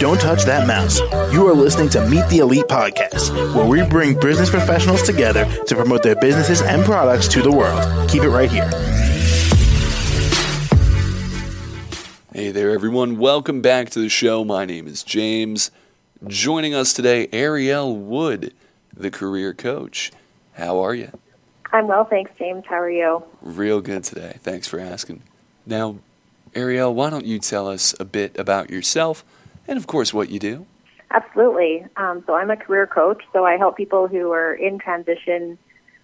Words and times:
Don't 0.00 0.20
touch 0.20 0.42
that 0.44 0.66
mouse. 0.66 0.98
You 1.32 1.46
are 1.46 1.54
listening 1.54 1.88
to 1.90 2.04
Meet 2.08 2.28
the 2.28 2.38
Elite 2.38 2.64
Podcast, 2.64 3.54
where 3.54 3.64
we 3.64 3.88
bring 3.88 4.18
business 4.18 4.50
professionals 4.50 5.02
together 5.02 5.44
to 5.66 5.76
promote 5.76 6.02
their 6.02 6.16
businesses 6.16 6.62
and 6.62 6.84
products 6.84 7.28
to 7.28 7.42
the 7.42 7.52
world. 7.52 8.10
Keep 8.10 8.24
it 8.24 8.30
right 8.30 8.50
here. 8.50 8.68
Hey 12.32 12.50
there, 12.50 12.70
everyone. 12.70 13.18
Welcome 13.18 13.62
back 13.62 13.90
to 13.90 14.00
the 14.00 14.08
show. 14.08 14.44
My 14.44 14.64
name 14.64 14.88
is 14.88 15.04
James. 15.04 15.70
Joining 16.26 16.74
us 16.74 16.92
today, 16.92 17.28
Ariel 17.32 17.96
Wood, 17.96 18.52
the 18.92 19.12
career 19.12 19.54
coach. 19.54 20.10
How 20.54 20.80
are 20.80 20.94
you? 20.94 21.12
I'm 21.72 21.86
well, 21.86 22.04
thanks, 22.04 22.32
James. 22.36 22.64
How 22.68 22.80
are 22.80 22.90
you? 22.90 23.22
Real 23.40 23.80
good 23.80 24.02
today. 24.02 24.38
Thanks 24.40 24.66
for 24.66 24.80
asking. 24.80 25.22
Now, 25.66 25.98
Ariel, 26.54 26.94
why 26.94 27.10
don't 27.10 27.24
you 27.24 27.38
tell 27.38 27.68
us 27.68 27.94
a 27.98 28.04
bit 28.04 28.38
about 28.38 28.70
yourself 28.70 29.24
and, 29.66 29.76
of 29.76 29.86
course, 29.86 30.12
what 30.12 30.28
you 30.28 30.38
do? 30.38 30.66
Absolutely. 31.10 31.86
Um, 31.96 32.22
so, 32.26 32.34
I'm 32.34 32.50
a 32.50 32.56
career 32.56 32.86
coach, 32.86 33.22
so 33.32 33.44
I 33.44 33.56
help 33.56 33.76
people 33.76 34.08
who 34.08 34.32
are 34.32 34.54
in 34.54 34.78
transition. 34.78 35.58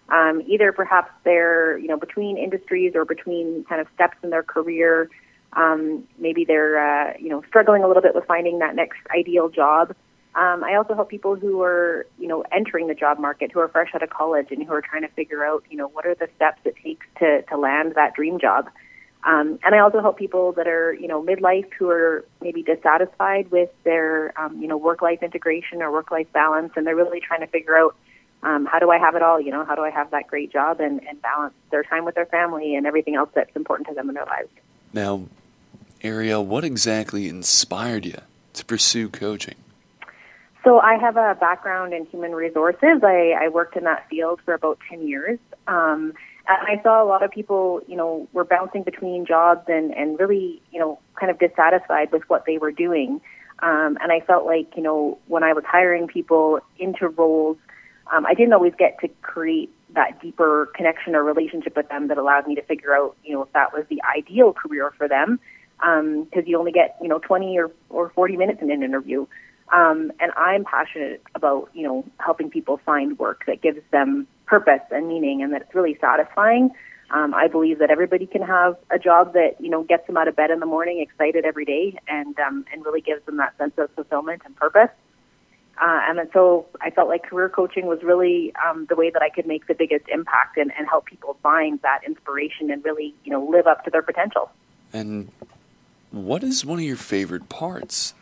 Um, 0.08 0.42
either 0.46 0.72
perhaps 0.72 1.10
they're 1.24 1.78
you 1.78 1.86
know 1.86 1.96
between 1.96 2.36
industries 2.36 2.94
or 2.96 3.04
between 3.04 3.64
kind 3.68 3.80
of 3.80 3.86
steps 3.94 4.16
in 4.22 4.30
their 4.30 4.42
career. 4.42 5.08
Um, 5.52 6.04
maybe 6.18 6.44
they're 6.44 6.78
uh, 6.78 7.14
you 7.18 7.28
know 7.28 7.42
struggling 7.48 7.82
a 7.82 7.88
little 7.88 8.02
bit 8.02 8.14
with 8.14 8.24
finding 8.26 8.58
that 8.58 8.74
next 8.74 8.98
ideal 9.16 9.48
job. 9.48 9.94
Um, 10.34 10.62
I 10.62 10.76
also 10.76 10.94
help 10.94 11.08
people 11.08 11.34
who 11.34 11.60
are, 11.62 12.06
you 12.18 12.28
know, 12.28 12.44
entering 12.52 12.86
the 12.86 12.94
job 12.94 13.18
market, 13.18 13.50
who 13.50 13.58
are 13.58 13.68
fresh 13.68 13.90
out 13.94 14.02
of 14.02 14.10
college 14.10 14.46
and 14.50 14.64
who 14.64 14.72
are 14.72 14.80
trying 14.80 15.02
to 15.02 15.08
figure 15.08 15.44
out, 15.44 15.64
you 15.68 15.76
know, 15.76 15.88
what 15.88 16.06
are 16.06 16.14
the 16.14 16.28
steps 16.36 16.60
it 16.64 16.76
takes 16.82 17.04
to, 17.18 17.42
to 17.42 17.56
land 17.56 17.94
that 17.96 18.14
dream 18.14 18.38
job. 18.38 18.68
Um, 19.24 19.58
and 19.62 19.74
I 19.74 19.80
also 19.80 20.00
help 20.00 20.18
people 20.18 20.52
that 20.52 20.66
are, 20.66 20.92
you 20.94 21.06
know, 21.06 21.22
midlife 21.22 21.70
who 21.78 21.90
are 21.90 22.24
maybe 22.40 22.62
dissatisfied 22.62 23.50
with 23.50 23.70
their, 23.84 24.32
um, 24.40 24.60
you 24.60 24.66
know, 24.66 24.78
work-life 24.78 25.22
integration 25.22 25.82
or 25.82 25.92
work-life 25.92 26.32
balance, 26.32 26.72
and 26.76 26.86
they're 26.86 26.96
really 26.96 27.20
trying 27.20 27.40
to 27.40 27.46
figure 27.46 27.76
out 27.76 27.94
um, 28.42 28.64
how 28.64 28.78
do 28.78 28.90
I 28.90 28.98
have 28.98 29.14
it 29.16 29.22
all? 29.22 29.38
You 29.40 29.50
know, 29.50 29.64
how 29.64 29.74
do 29.74 29.82
I 29.82 29.90
have 29.90 30.10
that 30.12 30.26
great 30.26 30.50
job 30.50 30.80
and, 30.80 31.06
and 31.06 31.20
balance 31.20 31.54
their 31.70 31.82
time 31.82 32.04
with 32.04 32.14
their 32.14 32.26
family 32.26 32.74
and 32.74 32.86
everything 32.86 33.14
else 33.14 33.28
that's 33.34 33.54
important 33.54 33.88
to 33.88 33.94
them 33.94 34.08
in 34.08 34.14
their 34.14 34.24
lives? 34.24 34.48
Now, 34.92 35.24
Ariel, 36.02 36.44
what 36.44 36.64
exactly 36.64 37.28
inspired 37.28 38.06
you 38.06 38.18
to 38.54 38.64
pursue 38.64 39.10
coaching? 39.10 39.56
So 40.64 40.78
I 40.78 40.96
have 40.96 41.16
a 41.16 41.36
background 41.38 41.92
in 41.92 42.06
human 42.06 42.32
resources. 42.32 43.02
I, 43.02 43.34
I 43.38 43.48
worked 43.48 43.76
in 43.76 43.84
that 43.84 44.08
field 44.08 44.40
for 44.44 44.54
about 44.54 44.78
10 44.88 45.06
years. 45.06 45.38
Um, 45.66 46.14
and 46.58 46.78
I 46.78 46.82
saw 46.82 47.02
a 47.02 47.06
lot 47.06 47.22
of 47.22 47.30
people, 47.30 47.80
you 47.86 47.96
know, 47.96 48.28
were 48.32 48.44
bouncing 48.44 48.82
between 48.82 49.24
jobs 49.24 49.62
and, 49.68 49.92
and 49.94 50.18
really, 50.18 50.60
you 50.72 50.80
know, 50.80 50.98
kind 51.18 51.30
of 51.30 51.38
dissatisfied 51.38 52.10
with 52.12 52.22
what 52.28 52.44
they 52.46 52.58
were 52.58 52.72
doing. 52.72 53.20
Um, 53.60 53.98
and 54.00 54.10
I 54.10 54.20
felt 54.20 54.46
like, 54.46 54.74
you 54.76 54.82
know, 54.82 55.18
when 55.28 55.44
I 55.44 55.52
was 55.52 55.64
hiring 55.66 56.08
people 56.08 56.60
into 56.78 57.08
roles, 57.08 57.58
um, 58.12 58.26
I 58.26 58.34
didn't 58.34 58.52
always 58.52 58.72
get 58.76 58.98
to 59.00 59.08
create 59.22 59.70
that 59.94 60.20
deeper 60.20 60.70
connection 60.74 61.14
or 61.14 61.22
relationship 61.22 61.76
with 61.76 61.88
them 61.88 62.08
that 62.08 62.18
allowed 62.18 62.46
me 62.46 62.54
to 62.56 62.62
figure 62.62 62.94
out, 62.94 63.16
you 63.24 63.34
know, 63.34 63.42
if 63.42 63.52
that 63.52 63.72
was 63.72 63.84
the 63.88 64.00
ideal 64.16 64.52
career 64.52 64.92
for 64.96 65.08
them. 65.08 65.38
Because 65.78 66.42
um, 66.42 66.46
you 66.46 66.58
only 66.58 66.72
get, 66.72 66.96
you 67.00 67.08
know, 67.08 67.20
20 67.20 67.58
or, 67.58 67.70
or 67.88 68.10
40 68.10 68.36
minutes 68.36 68.60
in 68.60 68.70
an 68.70 68.82
interview. 68.82 69.26
Um, 69.72 70.12
and 70.20 70.32
I'm 70.36 70.64
passionate 70.64 71.22
about, 71.34 71.70
you 71.72 71.84
know, 71.84 72.04
helping 72.18 72.50
people 72.50 72.80
find 72.84 73.18
work 73.18 73.44
that 73.46 73.62
gives 73.62 73.80
them 73.90 74.26
purpose 74.50 74.82
and 74.90 75.06
meaning 75.06 75.42
and 75.42 75.52
that 75.52 75.62
it's 75.62 75.74
really 75.74 75.96
satisfying. 76.00 76.70
Um, 77.12 77.32
I 77.34 77.46
believe 77.46 77.78
that 77.78 77.90
everybody 77.90 78.26
can 78.26 78.42
have 78.42 78.76
a 78.90 78.98
job 78.98 79.32
that, 79.34 79.60
you 79.60 79.70
know, 79.70 79.84
gets 79.84 80.06
them 80.08 80.16
out 80.16 80.26
of 80.26 80.34
bed 80.34 80.50
in 80.50 80.58
the 80.58 80.66
morning 80.66 81.00
excited 81.00 81.44
every 81.44 81.64
day 81.64 81.96
and, 82.08 82.38
um, 82.40 82.64
and 82.72 82.84
really 82.84 83.00
gives 83.00 83.24
them 83.26 83.36
that 83.36 83.56
sense 83.58 83.74
of 83.78 83.90
fulfillment 83.92 84.42
and 84.44 84.56
purpose. 84.56 84.90
Uh, 85.80 86.00
and 86.08 86.20
so 86.32 86.66
I 86.80 86.90
felt 86.90 87.08
like 87.08 87.22
career 87.22 87.48
coaching 87.48 87.86
was 87.86 88.02
really 88.02 88.52
um, 88.64 88.86
the 88.88 88.96
way 88.96 89.10
that 89.10 89.22
I 89.22 89.30
could 89.30 89.46
make 89.46 89.66
the 89.66 89.74
biggest 89.74 90.06
impact 90.08 90.58
and, 90.58 90.72
and 90.76 90.86
help 90.88 91.06
people 91.06 91.36
find 91.42 91.80
that 91.82 92.00
inspiration 92.04 92.70
and 92.70 92.84
really, 92.84 93.14
you 93.24 93.30
know, 93.32 93.44
live 93.44 93.66
up 93.66 93.84
to 93.84 93.90
their 93.90 94.02
potential. 94.02 94.50
And 94.92 95.30
what 96.10 96.42
is 96.42 96.64
one 96.64 96.80
of 96.80 96.84
your 96.84 96.96
favorite 96.96 97.48
parts 97.48 98.14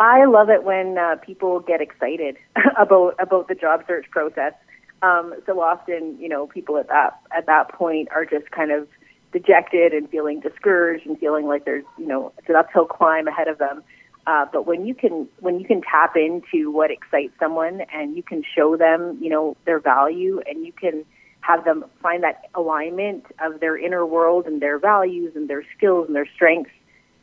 I 0.00 0.24
love 0.24 0.48
it 0.48 0.64
when 0.64 0.96
uh, 0.96 1.16
people 1.16 1.60
get 1.60 1.82
excited 1.82 2.38
about 2.78 3.16
about 3.20 3.48
the 3.48 3.54
job 3.54 3.84
search 3.86 4.10
process. 4.10 4.54
Um, 5.02 5.34
so 5.46 5.60
often, 5.60 6.18
you 6.20 6.28
know, 6.28 6.46
people 6.46 6.76
at 6.76 6.88
that 6.88 7.20
at 7.36 7.46
that 7.46 7.70
point 7.72 8.08
are 8.14 8.24
just 8.24 8.50
kind 8.50 8.70
of 8.70 8.86
dejected 9.32 9.92
and 9.92 10.08
feeling 10.10 10.40
discouraged 10.40 11.06
and 11.06 11.18
feeling 11.18 11.46
like 11.46 11.64
there's, 11.64 11.84
you 11.98 12.06
know, 12.06 12.32
it's 12.38 12.48
an 12.48 12.56
uphill 12.56 12.84
climb 12.84 13.26
ahead 13.28 13.48
of 13.48 13.58
them. 13.58 13.82
Uh, 14.26 14.44
but 14.52 14.66
when 14.66 14.84
you 14.84 14.94
can 14.94 15.26
when 15.38 15.58
you 15.58 15.66
can 15.66 15.80
tap 15.80 16.14
into 16.16 16.70
what 16.70 16.90
excites 16.90 17.32
someone 17.38 17.82
and 17.94 18.16
you 18.16 18.22
can 18.22 18.42
show 18.54 18.76
them, 18.76 19.18
you 19.20 19.30
know, 19.30 19.56
their 19.64 19.80
value 19.80 20.40
and 20.46 20.66
you 20.66 20.72
can 20.72 21.04
have 21.40 21.64
them 21.64 21.84
find 22.02 22.22
that 22.22 22.48
alignment 22.54 23.24
of 23.42 23.60
their 23.60 23.78
inner 23.78 24.04
world 24.04 24.46
and 24.46 24.60
their 24.60 24.78
values 24.78 25.32
and 25.34 25.48
their 25.48 25.64
skills 25.76 26.06
and 26.06 26.14
their 26.14 26.28
strengths 26.34 26.70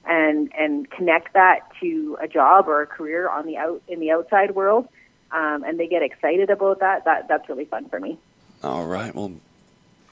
and 0.05 0.51
and 0.57 0.89
connect 0.89 1.33
that 1.33 1.59
to 1.79 2.17
a 2.21 2.27
job 2.27 2.67
or 2.67 2.81
a 2.81 2.87
career 2.87 3.29
on 3.29 3.45
the 3.45 3.57
out 3.57 3.81
in 3.87 3.99
the 3.99 4.09
outside 4.11 4.55
world, 4.55 4.87
um, 5.31 5.63
and 5.63 5.79
they 5.79 5.88
get 5.88 6.01
excited 6.01 6.49
about 6.49 6.79
that. 6.79 7.05
That 7.05 7.27
that's 7.27 7.47
really 7.49 7.65
fun 7.65 7.89
for 7.89 7.99
me. 7.99 8.17
All 8.63 8.85
right. 8.85 9.13
Well, 9.13 9.33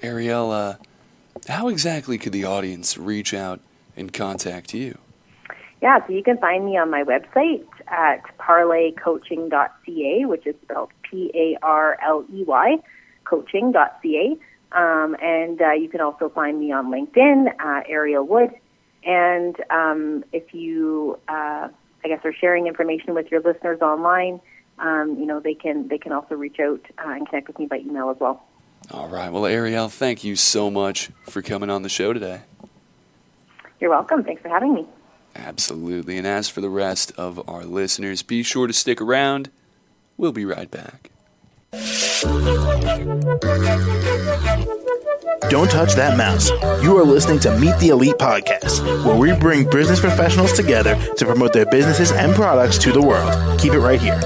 Ariel, 0.01 0.51
uh, 0.51 0.75
how 1.47 1.67
exactly 1.67 2.17
could 2.17 2.33
the 2.33 2.45
audience 2.45 2.97
reach 2.97 3.33
out 3.33 3.59
and 3.97 4.13
contact 4.13 4.73
you? 4.73 4.97
Yeah, 5.81 6.05
so 6.07 6.13
you 6.13 6.23
can 6.23 6.37
find 6.37 6.65
me 6.65 6.77
on 6.77 6.89
my 6.89 7.03
website 7.03 7.65
at 7.87 8.23
parleycoaching.ca, 8.39 10.25
which 10.25 10.47
is 10.47 10.55
spelled 10.63 10.89
P 11.03 11.31
A 11.35 11.57
R 11.63 11.97
L 12.01 12.25
E 12.33 12.43
Y, 12.43 12.77
coaching.ca. 13.23 14.37
Um, 14.71 15.15
and 15.21 15.61
uh, 15.61 15.71
you 15.73 15.87
can 15.89 16.01
also 16.01 16.29
find 16.29 16.59
me 16.59 16.71
on 16.71 16.91
LinkedIn, 16.91 17.47
uh, 17.59 17.83
Ariel 17.87 18.25
Wood, 18.25 18.51
and 19.05 19.55
um, 19.69 20.25
if 20.33 20.53
you, 20.53 21.19
uh, 21.29 21.69
I 22.03 22.07
guess, 22.07 22.19
are 22.25 22.33
sharing 22.33 22.67
information 22.67 23.13
with 23.13 23.29
your 23.31 23.41
listeners 23.41 23.81
online, 23.81 24.41
um, 24.79 25.17
you 25.19 25.25
know, 25.25 25.39
they 25.39 25.53
can 25.53 25.87
they 25.87 25.97
can 25.97 26.11
also 26.11 26.35
reach 26.35 26.59
out 26.59 26.81
uh, 26.97 27.09
and 27.11 27.27
connect 27.27 27.47
with 27.47 27.59
me 27.59 27.65
by 27.65 27.77
email 27.77 28.09
as 28.09 28.17
well. 28.19 28.43
All 28.91 29.07
right. 29.07 29.31
Well, 29.31 29.45
Ariel, 29.45 29.89
thank 29.89 30.23
you 30.23 30.35
so 30.35 30.69
much 30.69 31.09
for 31.29 31.41
coming 31.41 31.69
on 31.69 31.81
the 31.81 31.89
show 31.89 32.13
today. 32.13 32.41
You're 33.79 33.89
welcome. 33.89 34.23
Thanks 34.23 34.41
for 34.41 34.49
having 34.49 34.73
me. 34.73 34.85
Absolutely. 35.35 36.17
And 36.17 36.27
as 36.27 36.47
for 36.49 36.61
the 36.61 36.69
rest 36.69 37.11
of 37.17 37.47
our 37.49 37.65
listeners, 37.65 38.21
be 38.21 38.43
sure 38.43 38.67
to 38.67 38.73
stick 38.73 39.01
around. 39.01 39.49
We'll 40.17 40.31
be 40.31 40.45
right 40.45 40.69
back. 40.69 41.11
Don't 45.49 45.69
touch 45.69 45.93
that 45.95 46.15
mouse. 46.17 46.49
You 46.81 46.97
are 46.97 47.03
listening 47.03 47.39
to 47.39 47.57
Meet 47.57 47.77
the 47.79 47.89
Elite 47.89 48.15
Podcast, 48.15 49.05
where 49.05 49.15
we 49.15 49.33
bring 49.33 49.69
business 49.69 49.99
professionals 49.99 50.53
together 50.53 50.95
to 51.17 51.25
promote 51.25 51.53
their 51.53 51.65
businesses 51.65 52.11
and 52.11 52.33
products 52.33 52.77
to 52.79 52.91
the 52.91 53.01
world. 53.01 53.59
Keep 53.59 53.73
it 53.73 53.79
right 53.79 53.99
here. 53.99 54.19